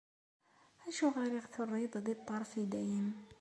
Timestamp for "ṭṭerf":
2.19-2.51